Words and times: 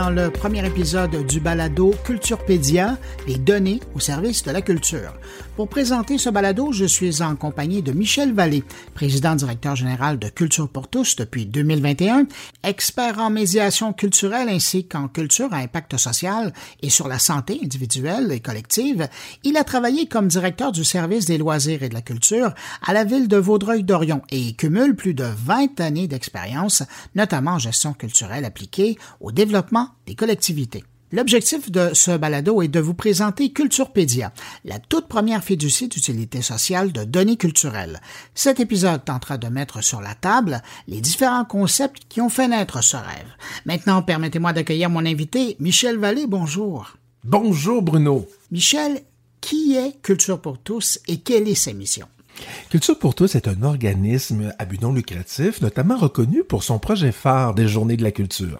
dans 0.00 0.08
le 0.08 0.30
premier 0.30 0.66
épisode 0.66 1.26
du 1.26 1.40
balado 1.40 1.94
Culturepédia, 2.04 2.96
les 3.26 3.36
données 3.36 3.80
au 3.94 4.00
service 4.00 4.42
de 4.42 4.50
la 4.50 4.62
culture. 4.62 5.12
Pour 5.56 5.68
présenter 5.68 6.16
ce 6.16 6.30
balado, 6.30 6.72
je 6.72 6.86
suis 6.86 7.20
en 7.20 7.36
compagnie 7.36 7.82
de 7.82 7.92
Michel 7.92 8.32
Vallée, 8.32 8.64
président 8.94 9.34
directeur 9.34 9.76
général 9.76 10.18
de 10.18 10.30
Culture 10.30 10.70
pour 10.70 10.88
tous 10.88 11.16
depuis 11.16 11.44
2021, 11.44 12.24
expert 12.62 13.18
en 13.18 13.28
médiation 13.28 13.92
culturelle 13.92 14.48
ainsi 14.48 14.86
qu'en 14.86 15.06
culture 15.06 15.52
à 15.52 15.58
impact 15.58 15.98
social 15.98 16.54
et 16.80 16.88
sur 16.88 17.06
la 17.06 17.18
santé 17.18 17.60
individuelle 17.62 18.32
et 18.32 18.40
collective. 18.40 19.06
Il 19.44 19.58
a 19.58 19.64
travaillé 19.64 20.06
comme 20.06 20.28
directeur 20.28 20.72
du 20.72 20.82
service 20.82 21.26
des 21.26 21.36
loisirs 21.36 21.82
et 21.82 21.90
de 21.90 21.94
la 21.94 22.00
culture 22.00 22.54
à 22.86 22.94
la 22.94 23.04
ville 23.04 23.28
de 23.28 23.36
Vaudreuil-Dorion 23.36 24.22
et 24.30 24.54
cumule 24.54 24.96
plus 24.96 25.12
de 25.12 25.26
20 25.44 25.78
années 25.80 26.08
d'expérience, 26.08 26.84
notamment 27.14 27.52
en 27.52 27.58
gestion 27.58 27.92
culturelle 27.92 28.46
appliquée 28.46 28.96
au 29.20 29.30
développement 29.30 29.89
des 30.06 30.14
collectivités. 30.14 30.84
L'objectif 31.12 31.72
de 31.72 31.90
ce 31.92 32.16
balado 32.16 32.62
est 32.62 32.68
de 32.68 32.78
vous 32.78 32.94
présenter 32.94 33.52
Culturepédia, 33.52 34.32
la 34.64 34.78
toute 34.78 35.08
première 35.08 35.42
fiducie 35.42 35.88
d'utilité 35.88 36.40
sociale 36.40 36.92
de 36.92 37.02
données 37.02 37.36
culturelles. 37.36 38.00
Cet 38.32 38.60
épisode 38.60 39.04
tentera 39.04 39.36
de 39.36 39.48
mettre 39.48 39.82
sur 39.82 40.00
la 40.00 40.14
table 40.14 40.62
les 40.86 41.00
différents 41.00 41.44
concepts 41.44 42.02
qui 42.08 42.20
ont 42.20 42.28
fait 42.28 42.46
naître 42.46 42.82
ce 42.84 42.96
rêve. 42.96 43.26
Maintenant, 43.64 44.02
permettez-moi 44.02 44.52
d'accueillir 44.52 44.88
mon 44.88 45.04
invité, 45.04 45.56
Michel 45.58 45.98
Vallée. 45.98 46.28
Bonjour. 46.28 46.96
Bonjour 47.24 47.82
Bruno. 47.82 48.28
Michel, 48.52 49.02
qui 49.40 49.74
est 49.74 50.00
Culture 50.02 50.40
pour 50.40 50.58
tous 50.58 51.00
et 51.08 51.18
quelle 51.18 51.48
est 51.48 51.56
sa 51.56 51.72
mission? 51.72 52.06
Culture 52.70 52.98
pour 52.98 53.14
tous 53.14 53.34
est 53.34 53.48
un 53.48 53.62
organisme 53.62 54.52
à 54.58 54.64
but 54.64 54.80
non 54.80 54.92
lucratif, 54.92 55.60
notamment 55.60 55.96
reconnu 55.96 56.44
pour 56.44 56.62
son 56.62 56.78
projet 56.78 57.12
phare 57.12 57.54
des 57.54 57.66
Journées 57.68 57.96
de 57.96 58.02
la 58.02 58.12
culture. 58.12 58.58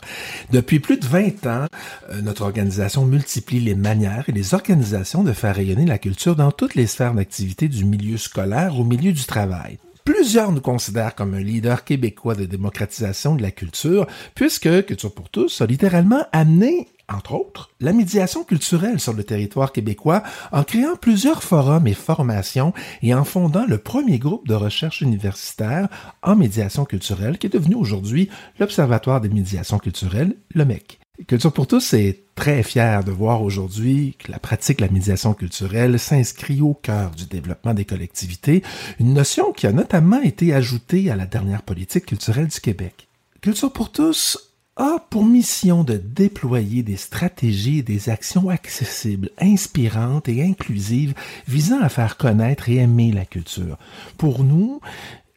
Depuis 0.50 0.80
plus 0.80 0.98
de 0.98 1.06
20 1.06 1.46
ans, 1.46 1.66
euh, 2.10 2.20
notre 2.20 2.42
organisation 2.42 3.04
multiplie 3.04 3.60
les 3.60 3.74
manières 3.74 4.28
et 4.28 4.32
les 4.32 4.54
organisations 4.54 5.22
de 5.22 5.32
faire 5.32 5.54
rayonner 5.54 5.86
la 5.86 5.98
culture 5.98 6.36
dans 6.36 6.50
toutes 6.50 6.74
les 6.74 6.86
sphères 6.86 7.14
d'activité 7.14 7.68
du 7.68 7.84
milieu 7.84 8.16
scolaire 8.16 8.78
au 8.78 8.84
milieu 8.84 9.12
du 9.12 9.24
travail. 9.24 9.78
Plusieurs 10.04 10.50
nous 10.50 10.60
considèrent 10.60 11.14
comme 11.14 11.34
un 11.34 11.40
leader 11.40 11.84
québécois 11.84 12.34
de 12.34 12.44
démocratisation 12.44 13.34
de 13.36 13.42
la 13.42 13.50
culture, 13.50 14.06
puisque 14.34 14.86
Culture 14.86 15.14
pour 15.14 15.28
tous 15.28 15.60
a 15.60 15.66
littéralement 15.66 16.24
amené 16.32 16.88
entre 17.14 17.34
autres, 17.34 17.70
la 17.80 17.92
médiation 17.92 18.44
culturelle 18.44 19.00
sur 19.00 19.12
le 19.12 19.24
territoire 19.24 19.72
québécois 19.72 20.22
en 20.52 20.62
créant 20.64 20.96
plusieurs 20.96 21.42
forums 21.42 21.86
et 21.86 21.94
formations 21.94 22.72
et 23.02 23.14
en 23.14 23.24
fondant 23.24 23.66
le 23.66 23.78
premier 23.78 24.18
groupe 24.18 24.46
de 24.46 24.54
recherche 24.54 25.00
universitaire 25.00 25.88
en 26.22 26.36
médiation 26.36 26.84
culturelle 26.84 27.38
qui 27.38 27.46
est 27.46 27.52
devenu 27.52 27.74
aujourd'hui 27.74 28.30
l'Observatoire 28.58 29.20
des 29.20 29.28
médiations 29.28 29.78
culturelles, 29.78 30.34
le 30.54 30.64
MEC. 30.64 31.00
Culture 31.26 31.52
pour 31.52 31.66
tous 31.66 31.92
est 31.92 32.24
très 32.34 32.62
fier 32.62 33.04
de 33.04 33.10
voir 33.10 33.42
aujourd'hui 33.42 34.16
que 34.18 34.32
la 34.32 34.38
pratique 34.38 34.78
de 34.78 34.86
la 34.86 34.90
médiation 34.90 35.34
culturelle 35.34 35.98
s'inscrit 35.98 36.62
au 36.62 36.72
cœur 36.72 37.10
du 37.10 37.26
développement 37.26 37.74
des 37.74 37.84
collectivités, 37.84 38.62
une 38.98 39.12
notion 39.12 39.52
qui 39.52 39.66
a 39.66 39.72
notamment 39.72 40.22
été 40.22 40.54
ajoutée 40.54 41.10
à 41.10 41.16
la 41.16 41.26
dernière 41.26 41.62
politique 41.62 42.06
culturelle 42.06 42.48
du 42.48 42.60
Québec. 42.60 43.08
Culture 43.42 43.72
pour 43.72 43.92
tous 43.92 44.49
a 44.80 44.98
pour 45.10 45.26
mission 45.26 45.84
de 45.84 45.96
déployer 45.96 46.82
des 46.82 46.96
stratégies 46.96 47.78
et 47.78 47.82
des 47.82 48.08
actions 48.08 48.48
accessibles, 48.48 49.30
inspirantes 49.38 50.28
et 50.28 50.42
inclusives 50.42 51.14
visant 51.46 51.80
à 51.80 51.90
faire 51.90 52.16
connaître 52.16 52.70
et 52.70 52.76
aimer 52.76 53.12
la 53.12 53.26
culture. 53.26 53.76
Pour 54.16 54.42
nous, 54.42 54.80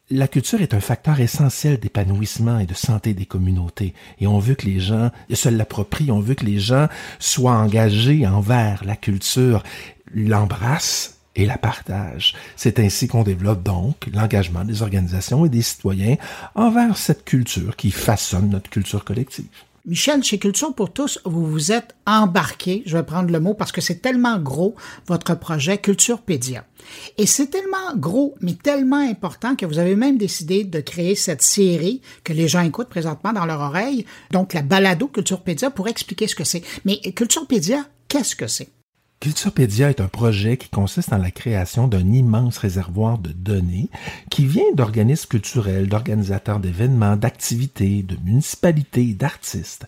la 0.10 0.30
culture 0.30 0.62
est 0.62 0.74
un 0.74 0.80
facteur 0.80 1.20
essentiel 1.20 1.78
d'épanouissement 1.78 2.60
et 2.60 2.66
de 2.66 2.74
santé 2.74 3.14
des 3.14 3.26
communautés. 3.26 3.94
Et 4.20 4.28
on 4.28 4.40
veut 4.40 4.56
que 4.56 4.66
les 4.66 4.80
gens 4.80 5.12
se 5.34 5.50
l'approprient, 5.50 6.12
on 6.12 6.20
veut 6.20 6.36
que 6.36 6.46
les 6.46 6.60
gens 6.60 6.88
soient 7.20 7.58
engagés 7.58 8.26
envers 8.26 8.86
la 8.86 8.96
culture, 8.96 9.64
l'embrassent 10.14 11.13
et 11.36 11.46
la 11.46 11.58
partage. 11.58 12.36
C'est 12.56 12.80
ainsi 12.80 13.08
qu'on 13.08 13.24
développe 13.24 13.64
donc 13.64 14.10
l'engagement 14.14 14.66
des 14.66 14.82
organisations 14.82 15.46
et 15.46 15.50
des 15.50 15.62
citoyens 15.62 16.18
envers 16.56 16.98
cette 16.98 17.26
culture 17.26 17.76
qui 17.76 17.92
façonne 17.92 18.50
notre 18.50 18.70
culture 18.70 19.04
collective. 19.04 19.48
Michel, 19.86 20.24
chez 20.24 20.40
Culture 20.40 20.74
pour 20.74 20.94
tous, 20.94 21.20
vous 21.26 21.46
vous 21.46 21.74
êtes 21.74 21.94
embarqué, 22.06 22.84
je 22.86 22.96
vais 22.96 23.04
prendre 23.04 23.30
le 23.30 23.42
mot 23.42 23.54
parce 23.54 23.74
que 23.74 23.82
c'est 23.82 24.02
tellement 24.02 24.40
gros, 24.40 24.76
votre 25.08 25.38
projet 25.38 25.78
Culturepédia. 25.78 26.64
Et 27.18 27.26
c'est 27.26 27.48
tellement 27.48 27.94
gros, 27.98 28.34
mais 28.40 28.54
tellement 28.54 28.96
important 28.96 29.58
que 29.58 29.66
vous 29.66 29.80
avez 29.80 29.98
même 29.98 30.18
décidé 30.18 30.64
de 30.64 30.80
créer 30.80 31.16
cette 31.16 31.42
série 31.42 32.02
que 32.24 32.32
les 32.32 32.48
gens 32.48 32.62
écoutent 32.62 32.88
présentement 32.88 33.34
dans 33.34 33.46
leur 33.46 33.60
oreille, 33.60 34.06
donc 34.32 34.54
la 34.54 34.62
balado 34.62 35.08
Culturepédia 35.08 35.70
pour 35.70 35.90
expliquer 35.90 36.28
ce 36.28 36.36
que 36.36 36.46
c'est. 36.46 36.64
Mais 36.86 37.00
Culturepédia, 37.00 37.86
qu'est-ce 38.08 38.38
que 38.38 38.48
c'est? 38.48 38.70
Culturepédia 39.24 39.90
est 39.90 40.02
un 40.02 40.10
projet 40.10 40.58
qui 40.58 40.68
consiste 40.68 41.14
en 41.14 41.18
la 41.18 41.32
création 41.32 41.88
d'un 41.88 42.12
immense 42.12 42.58
réservoir 42.58 43.20
de 43.20 43.30
données 43.32 43.90
qui 44.30 44.46
vient 44.46 44.74
d'organismes 44.76 45.30
culturels, 45.30 45.88
d'organisateurs 45.88 46.60
d'événements, 46.60 47.16
d'activités, 47.16 48.04
de 48.04 48.18
municipalités 48.26 49.14
d'artistes. 49.14 49.88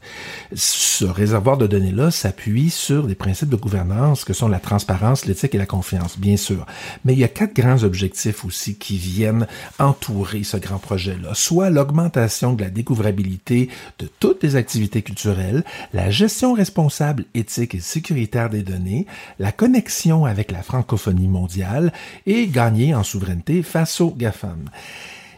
Ce 0.53 1.03
réservoir 1.03 1.57
de 1.57 1.67
données-là 1.67 2.11
s'appuie 2.11 2.69
sur 2.69 3.07
des 3.07 3.15
principes 3.15 3.49
de 3.49 3.57
gouvernance 3.57 4.23
que 4.23 4.31
sont 4.31 4.47
la 4.47 4.61
transparence, 4.61 5.25
l'éthique 5.25 5.53
et 5.53 5.57
la 5.57 5.65
confiance, 5.65 6.17
bien 6.17 6.37
sûr. 6.37 6.65
Mais 7.03 7.11
il 7.11 7.19
y 7.19 7.25
a 7.25 7.27
quatre 7.27 7.57
grands 7.57 7.83
objectifs 7.83 8.45
aussi 8.45 8.77
qui 8.77 8.97
viennent 8.97 9.47
entourer 9.79 10.45
ce 10.45 10.55
grand 10.55 10.79
projet-là, 10.79 11.33
soit 11.33 11.69
l'augmentation 11.69 12.53
de 12.53 12.63
la 12.63 12.69
découvrabilité 12.69 13.67
de 13.99 14.07
toutes 14.21 14.43
les 14.43 14.55
activités 14.55 15.01
culturelles, 15.01 15.65
la 15.91 16.09
gestion 16.09 16.53
responsable, 16.53 17.25
éthique 17.33 17.75
et 17.75 17.81
sécuritaire 17.81 18.49
des 18.49 18.63
données, 18.63 19.07
la 19.39 19.51
connexion 19.51 20.25
avec 20.25 20.51
la 20.51 20.63
francophonie 20.63 21.27
mondiale 21.27 21.91
et 22.25 22.47
gagner 22.47 22.93
en 22.93 23.03
souveraineté 23.03 23.63
face 23.63 24.01
aux 24.01 24.11
GAFAM. 24.11 24.69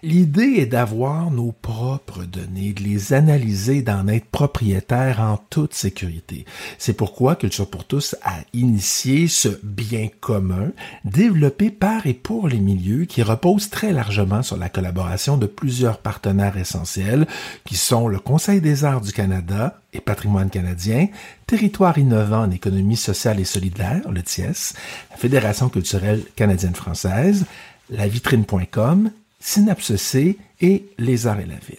L'idée 0.03 0.55
est 0.57 0.67
d'avoir 0.67 1.31
nos 1.31 1.51
propres 1.51 2.23
données, 2.23 2.73
de 2.73 2.83
les 2.83 3.13
analyser, 3.13 3.81
d'en 3.81 4.07
être 4.07 4.27
propriétaire 4.27 5.21
en 5.21 5.37
toute 5.49 5.73
sécurité. 5.73 6.45
C'est 6.77 6.93
pourquoi 6.93 7.35
Culture 7.35 7.69
pour 7.69 7.85
tous 7.85 8.15
a 8.23 8.35
initié 8.53 9.27
ce 9.27 9.49
bien 9.63 10.09
commun 10.19 10.71
développé 11.03 11.71
par 11.71 12.05
et 12.05 12.13
pour 12.13 12.47
les 12.47 12.59
milieux 12.59 13.05
qui 13.05 13.23
repose 13.23 13.69
très 13.69 13.91
largement 13.91 14.43
sur 14.43 14.57
la 14.57 14.69
collaboration 14.69 15.37
de 15.37 15.47
plusieurs 15.47 15.97
partenaires 15.97 16.57
essentiels 16.57 17.27
qui 17.65 17.75
sont 17.75 18.07
le 18.07 18.19
Conseil 18.19 18.61
des 18.61 18.85
arts 18.85 19.01
du 19.01 19.11
Canada 19.11 19.81
et 19.93 20.01
Patrimoine 20.01 20.49
canadien, 20.49 21.07
Territoire 21.47 21.97
innovant 21.97 22.41
en 22.41 22.51
économie 22.51 22.97
sociale 22.97 23.39
et 23.39 23.45
solidaire, 23.45 24.11
le 24.11 24.21
TIES, 24.21 24.73
la 25.09 25.17
Fédération 25.17 25.69
culturelle 25.69 26.23
canadienne-française, 26.35 27.45
la 27.89 28.07
vitrine.com 28.07 29.11
Synapse 29.39 29.95
C 29.95 30.37
et 30.61 30.85
Les 30.97 31.27
Arts 31.27 31.39
et 31.39 31.45
la 31.45 31.55
Ville. 31.55 31.77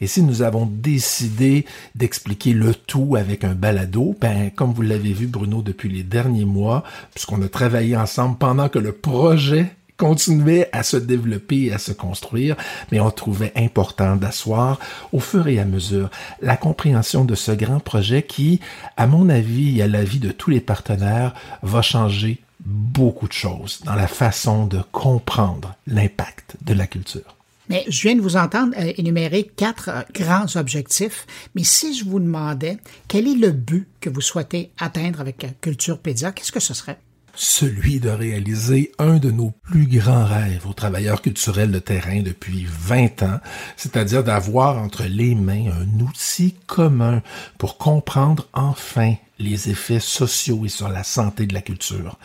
Et 0.00 0.06
si 0.06 0.22
nous 0.22 0.42
avons 0.42 0.66
décidé 0.66 1.66
d'expliquer 1.94 2.52
le 2.52 2.74
tout 2.74 3.16
avec 3.16 3.44
un 3.44 3.54
balado, 3.54 4.16
ben, 4.20 4.50
comme 4.50 4.72
vous 4.72 4.82
l'avez 4.82 5.12
vu, 5.12 5.26
Bruno, 5.26 5.60
depuis 5.60 5.90
les 5.90 6.02
derniers 6.02 6.46
mois, 6.46 6.84
puisqu'on 7.14 7.42
a 7.42 7.48
travaillé 7.48 7.96
ensemble 7.96 8.38
pendant 8.38 8.68
que 8.68 8.78
le 8.78 8.92
projet 8.92 9.66
continuait 9.98 10.70
à 10.72 10.82
se 10.82 10.96
développer 10.96 11.64
et 11.64 11.72
à 11.74 11.78
se 11.78 11.92
construire, 11.92 12.56
mais 12.90 13.00
on 13.00 13.10
trouvait 13.10 13.52
important 13.54 14.16
d'asseoir 14.16 14.78
au 15.12 15.20
fur 15.20 15.46
et 15.46 15.58
à 15.58 15.66
mesure 15.66 16.08
la 16.40 16.56
compréhension 16.56 17.26
de 17.26 17.34
ce 17.34 17.52
grand 17.52 17.80
projet 17.80 18.22
qui, 18.22 18.60
à 18.96 19.06
mon 19.06 19.28
avis 19.28 19.78
et 19.78 19.82
à 19.82 19.88
l'avis 19.88 20.18
de 20.18 20.32
tous 20.32 20.48
les 20.48 20.62
partenaires, 20.62 21.34
va 21.62 21.82
changer 21.82 22.40
beaucoup 22.70 23.28
de 23.28 23.32
choses 23.32 23.80
dans 23.84 23.94
la 23.94 24.06
façon 24.06 24.66
de 24.66 24.80
comprendre 24.92 25.74
l'impact 25.86 26.56
de 26.64 26.74
la 26.74 26.86
culture. 26.86 27.36
Mais 27.68 27.84
je 27.88 28.02
viens 28.02 28.16
de 28.16 28.20
vous 28.20 28.36
entendre 28.36 28.74
euh, 28.78 28.92
énumérer 28.96 29.44
quatre 29.44 29.90
euh, 29.90 30.02
grands 30.12 30.56
objectifs. 30.56 31.26
Mais 31.54 31.62
si 31.62 31.94
je 31.96 32.04
vous 32.04 32.18
demandais 32.18 32.78
quel 33.06 33.28
est 33.28 33.36
le 33.36 33.52
but 33.52 33.88
que 34.00 34.10
vous 34.10 34.20
souhaitez 34.20 34.72
atteindre 34.78 35.20
avec 35.20 35.46
Culture 35.60 35.98
Pédia, 35.98 36.32
qu'est-ce 36.32 36.52
que 36.52 36.60
ce 36.60 36.74
serait? 36.74 36.98
Celui 37.34 38.00
de 38.00 38.10
réaliser 38.10 38.92
un 38.98 39.18
de 39.18 39.30
nos 39.30 39.50
plus 39.50 39.86
grands 39.86 40.24
rêves 40.24 40.66
aux 40.68 40.72
travailleurs 40.72 41.22
culturels 41.22 41.70
de 41.70 41.78
terrain 41.78 42.22
depuis 42.22 42.66
20 42.68 43.22
ans, 43.22 43.40
c'est-à-dire 43.76 44.24
d'avoir 44.24 44.78
entre 44.78 45.04
les 45.04 45.34
mains 45.34 45.66
un 45.70 46.00
outil 46.00 46.54
commun 46.66 47.22
pour 47.58 47.78
comprendre 47.78 48.48
enfin 48.52 49.14
les 49.38 49.70
effets 49.70 50.00
sociaux 50.00 50.64
et 50.66 50.68
sur 50.68 50.88
la 50.88 51.02
santé 51.02 51.46
de 51.46 51.54
la 51.54 51.62
culture. 51.62 52.18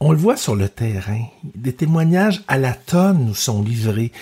On 0.00 0.12
le 0.12 0.18
voit 0.18 0.36
sur 0.36 0.54
le 0.54 0.68
terrain. 0.68 1.24
Des 1.54 1.72
témoignages 1.72 2.42
à 2.48 2.58
la 2.58 2.72
tonne 2.72 3.26
nous 3.26 3.34
sont 3.34 3.62
livrés. 3.62 4.12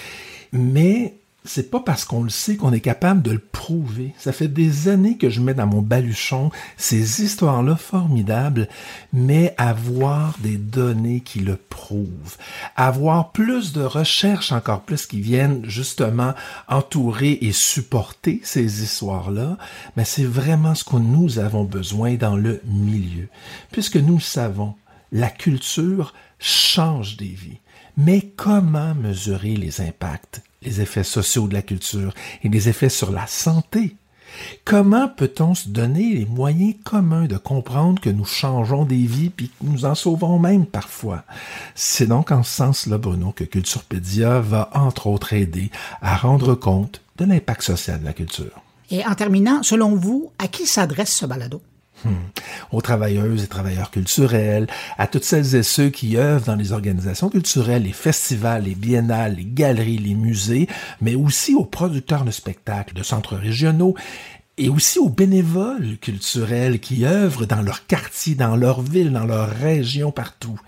Mais 0.52 1.14
c'est 1.44 1.70
pas 1.70 1.80
parce 1.80 2.04
qu'on 2.04 2.22
le 2.22 2.30
sait 2.30 2.56
qu'on 2.56 2.72
est 2.72 2.80
capable 2.80 3.22
de 3.22 3.32
le 3.32 3.38
prouver. 3.38 4.14
Ça 4.18 4.32
fait 4.32 4.48
des 4.48 4.88
années 4.88 5.16
que 5.16 5.28
je 5.28 5.40
mets 5.40 5.54
dans 5.54 5.66
mon 5.66 5.82
baluchon 5.82 6.50
ces 6.76 7.22
histoires-là 7.22 7.76
formidables, 7.76 8.68
mais 9.12 9.54
avoir 9.58 10.36
des 10.38 10.56
données 10.56 11.20
qui 11.20 11.40
le 11.40 11.56
prouvent, 11.56 12.36
avoir 12.76 13.32
plus 13.32 13.72
de 13.72 13.82
recherches 13.82 14.52
encore 14.52 14.82
plus 14.82 15.06
qui 15.06 15.20
viennent 15.20 15.64
justement 15.64 16.34
entourer 16.68 17.38
et 17.42 17.52
supporter 17.52 18.40
ces 18.44 18.82
histoires-là, 18.82 19.58
mais 19.96 20.04
c'est 20.04 20.24
vraiment 20.24 20.74
ce 20.74 20.84
que 20.84 20.96
nous 20.96 21.38
avons 21.38 21.64
besoin 21.64 22.14
dans 22.14 22.36
le 22.36 22.60
milieu. 22.64 23.28
Puisque 23.72 23.96
nous 23.96 24.20
savons, 24.20 24.74
la 25.10 25.28
culture 25.28 26.14
change 26.38 27.16
des 27.16 27.26
vies. 27.26 27.58
Mais 27.96 28.22
comment 28.36 28.94
mesurer 28.94 29.54
les 29.54 29.80
impacts, 29.80 30.42
les 30.64 30.81
effets 30.81 31.05
sociaux 31.05 31.49
de 31.49 31.55
la 31.55 31.62
culture 31.62 32.12
et 32.43 32.49
les 32.49 32.69
effets 32.69 32.88
sur 32.88 33.11
la 33.11 33.26
santé? 33.26 33.97
Comment 34.64 35.09
peut-on 35.09 35.55
se 35.55 35.69
donner 35.69 36.14
les 36.14 36.25
moyens 36.25 36.75
communs 36.85 37.26
de 37.26 37.37
comprendre 37.37 38.00
que 38.00 38.11
nous 38.11 38.25
changeons 38.25 38.85
des 38.85 39.05
vies 39.05 39.31
puis 39.31 39.49
que 39.49 39.64
nous 39.64 39.85
en 39.85 39.94
sauvons 39.94 40.38
même 40.38 40.67
parfois? 40.67 41.25
C'est 41.75 42.06
donc 42.06 42.31
en 42.31 42.43
ce 42.43 42.53
sens-là, 42.53 42.99
Bruno, 42.99 43.32
que 43.32 43.44
Culturepédia 43.44 44.41
va 44.41 44.70
entre 44.75 45.06
autres 45.06 45.32
aider 45.32 45.70
à 46.00 46.17
rendre 46.17 46.55
compte 46.55 47.03
de 47.19 47.25
l'impact 47.25 47.62
social 47.62 48.00
de 48.00 48.05
la 48.06 48.12
culture. 48.12 48.62
Et 48.91 49.05
en 49.06 49.14
terminant, 49.14 49.62
selon 49.62 49.94
vous, 49.94 50.31
à 50.38 50.49
qui 50.49 50.67
s'adresse 50.67 51.14
ce 51.14 51.26
balado? 51.26 51.61
Hmm. 52.04 52.14
Aux 52.72 52.81
travailleuses 52.81 53.44
et 53.44 53.46
travailleurs 53.46 53.90
culturels, 53.90 54.66
à 54.99 55.06
toutes 55.06 55.25
celles 55.25 55.54
et 55.54 55.62
ceux 55.62 55.88
qui 55.88 56.16
œuvrent 56.16 56.46
dans 56.46 56.56
les 56.56 56.72
organisations 56.72 57.28
culturelles, 57.28 57.84
les 57.84 57.93
festivals, 57.93 58.64
les 58.64 58.75
biennales, 58.75 59.37
les 59.37 59.44
galeries, 59.44 59.99
les 59.99 60.14
musées, 60.14 60.69
mais 61.00 61.14
aussi 61.14 61.54
aux 61.54 61.64
producteurs 61.64 62.25
de 62.25 62.31
spectacles, 62.31 62.94
de 62.94 63.02
centres 63.02 63.37
régionaux 63.37 63.94
et 64.58 64.69
aussi 64.69 64.99
aux 64.99 65.08
bénévoles 65.08 65.96
culturels 66.00 66.78
qui 66.78 67.06
œuvrent 67.06 67.46
dans 67.46 67.62
leur 67.62 67.87
quartier, 67.87 68.34
dans 68.34 68.56
leur 68.56 68.82
ville, 68.82 69.12
dans 69.12 69.25
leur 69.25 69.49
région, 69.49 70.12
partout. 70.12 70.60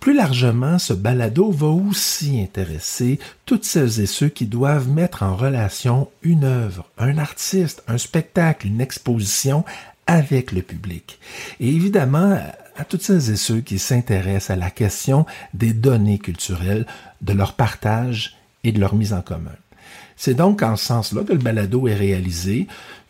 Plus 0.00 0.14
largement, 0.14 0.78
ce 0.78 0.92
balado 0.92 1.50
va 1.50 1.68
aussi 1.68 2.40
intéresser 2.40 3.18
toutes 3.44 3.64
celles 3.64 4.00
et 4.00 4.06
ceux 4.06 4.28
qui 4.28 4.46
doivent 4.46 4.88
mettre 4.88 5.22
en 5.22 5.34
relation 5.34 6.08
une 6.22 6.44
œuvre, 6.44 6.88
un 6.98 7.18
artiste, 7.18 7.82
un 7.88 7.98
spectacle, 7.98 8.66
une 8.66 8.80
exposition 8.80 9.64
avec 10.06 10.52
le 10.52 10.62
public. 10.62 11.18
Et 11.58 11.68
évidemment, 11.68 12.38
à 12.76 12.84
toutes 12.84 13.02
celles 13.02 13.30
et 13.30 13.36
ceux 13.36 13.60
qui 13.60 13.78
s'intéressent 13.78 14.50
à 14.50 14.56
la 14.56 14.70
question 14.70 15.26
des 15.54 15.72
données 15.72 16.18
culturelles, 16.18 16.86
de 17.22 17.32
leur 17.32 17.54
partage 17.54 18.36
et 18.64 18.72
de 18.72 18.80
leur 18.80 18.94
mise 18.94 19.12
en 19.12 19.22
commun. 19.22 19.56
C'est 20.16 20.34
donc 20.34 20.62
en 20.62 20.76
ce 20.76 20.86
sens-là 20.86 21.24
que 21.24 21.32
le 21.32 21.38
balado 21.38 21.88
est 21.88 21.94
réalisé, 21.94 22.66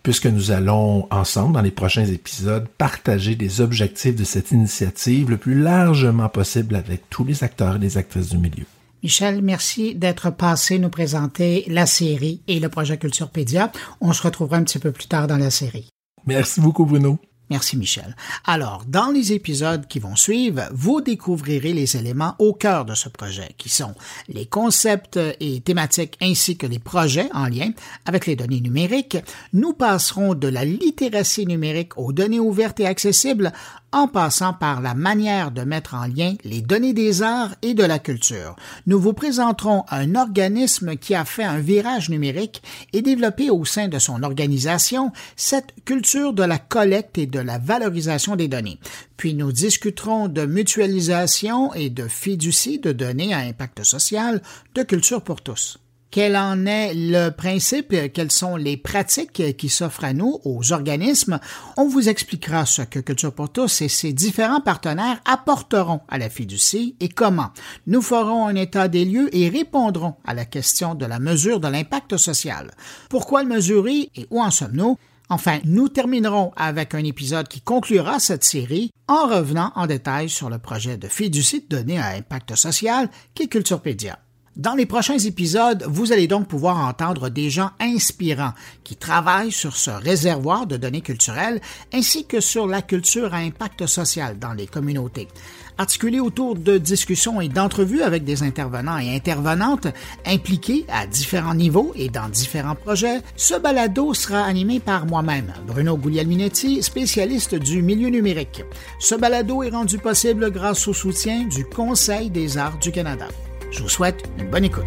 puisque 0.06 0.26
nous 0.26 0.53
allons 0.53 1.08
ensemble, 1.11 1.55
dans 1.55 1.62
les 1.62 1.73
prochains 1.73 2.05
épisodes, 2.05 2.69
partager 2.79 3.35
des 3.35 3.61
objectifs 3.61 4.14
de 4.14 4.23
cette 4.23 4.53
initiative 4.53 5.31
le 5.31 5.37
plus 5.37 5.61
largement 5.61 6.29
possible 6.29 6.76
avec 6.76 7.11
tous 7.11 7.25
les 7.25 7.43
acteurs 7.43 7.75
et 7.75 7.79
les 7.81 7.99
actrices 7.99 8.29
du 8.29 8.38
milieu. 8.38 8.67
Michel, 9.03 9.43
merci 9.43 9.97
d'être 9.97 10.31
passé 10.31 10.79
nous 10.79 10.91
présenter 10.91 11.64
la 11.67 11.87
série 11.87 12.41
et 12.47 12.61
le 12.61 12.69
projet 12.69 12.99
Culturepédia. 12.99 13.73
On 14.00 14.12
se 14.12 14.23
retrouvera 14.23 14.58
un 14.58 14.62
petit 14.62 14.79
peu 14.79 14.93
plus 14.93 15.08
tard 15.08 15.26
dans 15.26 15.38
la 15.38 15.50
série. 15.50 15.88
Merci 16.25 16.61
beaucoup, 16.61 16.87
Bruno. 16.87 17.19
Merci 17.49 17.77
Michel. 17.77 18.17
Alors, 18.45 18.85
dans 18.89 19.13
les 19.13 19.33
épisodes 19.33 19.87
qui 19.87 20.01
vont 20.01 20.17
suivre, 20.17 20.63
vous 20.73 21.01
découvrirez 21.01 21.73
les 21.73 21.97
éléments 21.97 22.35
au 22.41 22.53
cœur 22.53 22.85
de 22.85 22.95
ce 22.95 23.09
projet, 23.09 23.55
qui 23.57 23.69
sont 23.69 23.95
les 24.29 24.47
concepts 24.47 25.21
et 25.39 25.61
thématiques 25.61 26.17
ainsi 26.21 26.57
que 26.57 26.67
les 26.67 26.81
projets 26.81 27.29
en 27.33 27.47
lien 27.47 27.71
avec 28.05 28.27
les 28.27 28.35
données 28.35 28.61
numériques. 28.61 29.19
Nous 29.53 29.75
passerons 29.75 30.35
de 30.35 30.49
la 30.49 30.65
littératie 30.65 31.47
numérique 31.47 31.97
aux 31.97 32.13
données 32.13 32.41
ouvertes 32.41 32.81
et 32.81 32.87
accessibles 32.87 33.53
en 33.97 34.09
passant 34.09 34.53
par 34.53 34.83
la 34.83 34.93
manière 34.93 35.51
de 35.51 35.63
mettre 35.63 35.95
en 35.95 36.05
lien 36.05 36.35
les 36.45 36.61
données 36.61 36.93
des 36.93 37.23
arts 37.23 37.55
et 37.63 37.73
de 37.73 37.83
la 37.83 37.99
culture. 37.99 38.55
Nous 38.87 39.01
vous 39.01 39.15
présenterons 39.15 39.85
un 39.89 40.17
organisme 40.17 40.97
qui 40.97 41.15
a 41.15 41.25
fait 41.25 41.45
un 41.45 41.61
virage 41.61 42.11
numérique 42.11 42.63
et 42.93 43.01
développé 43.01 43.49
au 43.49 43.65
sein 43.65 43.89
de 43.89 43.99
son 43.99 44.23
organisation 44.23 45.13
cette 45.35 45.73
culture 45.87 46.35
de 46.35 46.43
la 46.43 46.59
collecte 46.59 47.17
et 47.17 47.27
de 47.27 47.41
la 47.41 47.57
valorisation 47.57 48.37
des 48.37 48.49
données. 48.49 48.79
Puis 49.17 49.33
nous 49.33 49.51
discuterons 49.51 50.29
de 50.29 50.45
mutualisation 50.45 51.73
et 51.73 51.89
de 51.89 52.07
fiducie 52.07 52.79
de 52.79 52.93
données 52.93 53.33
à 53.33 53.39
impact 53.39 53.83
social 53.83 54.43
de 54.75 54.83
culture 54.83 55.23
pour 55.23 55.41
tous 55.41 55.79
quel 56.17 56.35
en 56.35 56.65
est 56.65 56.95
le 56.95 57.29
principe, 57.29 57.95
quelles 58.15 58.33
sont 58.33 58.57
les 58.57 58.79
pratiques 58.79 59.55
qui 59.59 59.69
s'offrent 59.69 60.03
à 60.03 60.15
nous, 60.15 60.41
aux 60.45 60.73
organismes. 60.73 61.39
On 61.77 61.87
vous 61.87 62.09
expliquera 62.09 62.65
ce 62.65 62.81
que 62.81 63.01
Culture 63.01 63.35
pour 63.35 63.51
et 63.59 63.89
ses 63.89 64.15
différents 64.15 64.63
partenaires 64.63 65.21
apporteront 65.27 66.01
à 66.09 66.17
la 66.17 66.31
fiducie 66.31 66.97
et 67.01 67.11
comment. 67.11 67.51
Nous 67.87 68.01
ferons 68.01 68.47
un 68.47 68.55
état 68.55 68.89
des 68.89 69.05
lieux 69.05 69.29
et 69.37 69.51
répondrons 69.51 70.15
à 70.25 70.33
la 70.33 70.47
question 70.47 70.95
de 70.95 71.05
la 71.05 71.19
mesure 71.19 71.61
de 71.61 71.69
l'impact 71.69 72.17
social. 72.17 72.71
Pourquoi 73.11 73.43
le 73.43 73.51
mesurer 73.51 74.11
et 74.17 74.27
où 74.31 74.41
en 74.41 74.51
sommes-nous? 74.51 74.97
Enfin, 75.29 75.59
nous 75.67 75.91
terminerons 75.91 76.51
avec 76.57 76.95
un 76.95 77.05
épisode 77.05 77.47
qui 77.47 77.61
conclura 77.61 78.21
cette 78.21 78.45
série 78.45 78.91
en 79.07 79.27
revenant 79.27 79.71
en 79.75 79.87
détail 79.87 80.31
sur 80.31 80.49
le 80.49 80.57
projet 80.57 80.97
de 80.97 81.09
fiducie 81.09 81.67
donné 81.69 81.99
à 81.99 82.12
impact 82.12 82.57
social 82.57 83.11
qui 83.35 83.43
est 83.43 83.49
Culturepédia. 83.49 84.19
Dans 84.56 84.75
les 84.75 84.87
prochains 84.87 85.19
épisodes, 85.19 85.85
vous 85.87 86.12
allez 86.12 86.29
donc 86.29 86.49
pouvoir 86.49 86.79
entendre 86.79 87.29
des 87.29 87.50
gens 87.50 87.73
inspirants 87.79 88.55
qui 88.85 88.97
travaillent 88.97 89.53
sur 89.53 89.76
ce 89.76 89.91
réservoir 89.91 90.67
de 90.67 90.79
données 90.79 91.03
culturelles 91.03 91.61
ainsi 91.93 92.25
que 92.25 92.41
sur 92.41 92.67
la 92.67 92.81
culture 92.81 93.35
à 93.35 93.38
impact 93.38 93.87
social 93.87 94.38
dans 94.38 94.55
les 94.55 94.67
communautés. 94.67 95.29
Articulé 95.76 96.20
autour 96.20 96.55
de 96.55 96.79
discussions 96.79 97.43
et 97.43 97.50
d'entrevues 97.50 98.00
avec 98.00 98.25
des 98.25 98.43
intervenants 98.43 98.97
et 98.97 99.14
intervenantes 99.14 99.88
impliqués 100.25 100.87
à 100.88 101.06
différents 101.06 101.55
niveaux 101.55 101.93
et 101.94 102.09
dans 102.09 102.31
différents 102.31 102.76
projets, 102.76 103.20
ce 103.37 103.56
balado 103.56 104.14
sera 104.14 104.43
animé 104.43 104.81
par 104.81 105.05
moi-même, 105.05 105.52
Bruno 105.67 105.99
Guglielminetti, 105.99 106.82
spécialiste 106.82 107.56
du 107.56 107.82
milieu 107.82 108.09
numérique. 108.09 108.62
Ce 109.00 109.14
balado 109.14 109.62
est 109.62 109.69
rendu 109.69 109.99
possible 109.99 110.50
grâce 110.50 110.88
au 110.88 110.94
soutien 110.94 111.44
du 111.44 111.67
Conseil 111.67 112.31
des 112.31 112.56
arts 112.56 112.79
du 112.79 112.91
Canada. 112.91 113.29
Je 113.71 113.83
vous 113.83 113.89
souhaite 113.89 114.23
une 114.39 114.49
bonne 114.49 114.65
écoute. 114.65 114.87